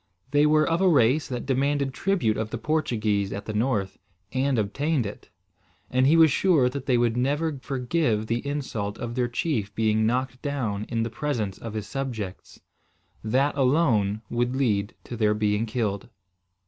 [0.31, 3.99] They were of a race that demanded tribute of the Portuguese at the north,
[4.31, 5.29] and obtained it;
[5.91, 10.07] and he was sure that they would never forgive the insult of their chief being
[10.07, 12.59] knocked down in the presence of his subjects.
[13.23, 16.09] That, alone, would lead to their being killed.